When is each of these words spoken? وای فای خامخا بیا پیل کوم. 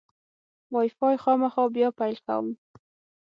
وای 0.73 0.89
فای 0.97 1.15
خامخا 1.23 1.63
بیا 1.75 1.89
پیل 1.99 2.17
کوم. 2.25 2.47